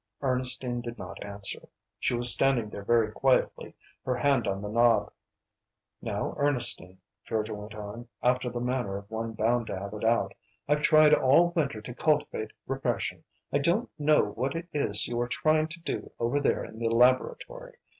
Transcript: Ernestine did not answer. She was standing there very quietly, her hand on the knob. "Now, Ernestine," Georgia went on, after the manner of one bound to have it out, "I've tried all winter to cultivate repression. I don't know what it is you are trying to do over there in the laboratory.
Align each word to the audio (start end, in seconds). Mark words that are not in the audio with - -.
Ernestine 0.23 0.81
did 0.81 0.97
not 0.97 1.23
answer. 1.23 1.69
She 1.99 2.15
was 2.15 2.33
standing 2.33 2.71
there 2.71 2.81
very 2.83 3.11
quietly, 3.11 3.75
her 4.03 4.15
hand 4.15 4.47
on 4.47 4.63
the 4.63 4.67
knob. 4.67 5.13
"Now, 6.01 6.33
Ernestine," 6.37 6.99
Georgia 7.23 7.53
went 7.53 7.75
on, 7.75 8.07
after 8.23 8.49
the 8.49 8.59
manner 8.61 8.97
of 8.97 9.11
one 9.11 9.33
bound 9.33 9.67
to 9.67 9.77
have 9.77 9.93
it 9.93 10.03
out, 10.03 10.33
"I've 10.67 10.81
tried 10.81 11.13
all 11.13 11.51
winter 11.51 11.81
to 11.83 11.93
cultivate 11.93 12.49
repression. 12.65 13.23
I 13.53 13.59
don't 13.59 13.91
know 13.99 14.23
what 14.23 14.55
it 14.55 14.67
is 14.73 15.07
you 15.07 15.21
are 15.21 15.27
trying 15.27 15.67
to 15.67 15.79
do 15.81 16.11
over 16.17 16.39
there 16.39 16.65
in 16.65 16.79
the 16.79 16.89
laboratory. 16.89 17.77